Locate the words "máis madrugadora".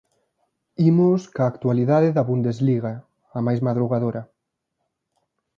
3.45-4.21